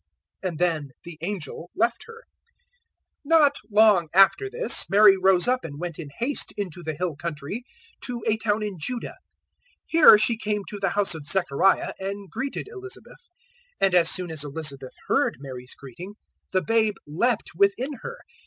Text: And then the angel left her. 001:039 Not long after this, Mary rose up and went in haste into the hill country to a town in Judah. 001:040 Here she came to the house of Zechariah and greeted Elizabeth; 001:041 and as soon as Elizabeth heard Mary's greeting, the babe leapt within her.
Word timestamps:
And 0.41 0.57
then 0.57 0.89
the 1.03 1.19
angel 1.21 1.69
left 1.75 2.05
her. 2.07 2.23
001:039 3.23 3.23
Not 3.25 3.55
long 3.69 4.09
after 4.15 4.49
this, 4.49 4.89
Mary 4.89 5.15
rose 5.15 5.47
up 5.47 5.63
and 5.63 5.79
went 5.79 5.99
in 5.99 6.09
haste 6.17 6.51
into 6.57 6.81
the 6.81 6.95
hill 6.95 7.15
country 7.15 7.63
to 8.05 8.23
a 8.25 8.35
town 8.37 8.63
in 8.63 8.79
Judah. 8.79 9.09
001:040 9.13 9.13
Here 9.89 10.17
she 10.17 10.37
came 10.37 10.63
to 10.69 10.79
the 10.79 10.89
house 10.89 11.13
of 11.13 11.23
Zechariah 11.23 11.93
and 11.99 12.31
greeted 12.31 12.67
Elizabeth; 12.67 13.29
001:041 13.79 13.85
and 13.85 13.93
as 13.93 14.09
soon 14.09 14.31
as 14.31 14.43
Elizabeth 14.43 14.95
heard 15.05 15.35
Mary's 15.39 15.75
greeting, 15.75 16.15
the 16.51 16.63
babe 16.63 16.95
leapt 17.05 17.51
within 17.55 17.93
her. 18.01 18.17